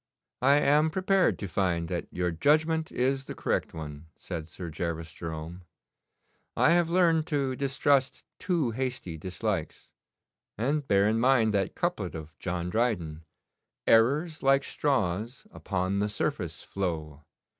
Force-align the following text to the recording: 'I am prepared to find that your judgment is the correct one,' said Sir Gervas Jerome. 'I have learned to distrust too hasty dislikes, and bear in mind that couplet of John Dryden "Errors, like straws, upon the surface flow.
'I 0.41 0.55
am 0.61 0.89
prepared 0.89 1.37
to 1.37 1.47
find 1.47 1.87
that 1.89 2.07
your 2.09 2.31
judgment 2.31 2.91
is 2.91 3.25
the 3.25 3.35
correct 3.35 3.71
one,' 3.71 4.07
said 4.17 4.47
Sir 4.47 4.71
Gervas 4.71 5.11
Jerome. 5.13 5.63
'I 6.57 6.71
have 6.71 6.89
learned 6.89 7.27
to 7.27 7.55
distrust 7.55 8.23
too 8.39 8.71
hasty 8.71 9.15
dislikes, 9.19 9.91
and 10.57 10.87
bear 10.87 11.07
in 11.07 11.19
mind 11.19 11.53
that 11.53 11.75
couplet 11.75 12.15
of 12.15 12.35
John 12.39 12.71
Dryden 12.71 13.25
"Errors, 13.85 14.41
like 14.41 14.63
straws, 14.63 15.45
upon 15.51 15.99
the 15.99 16.09
surface 16.09 16.63
flow. 16.63 17.21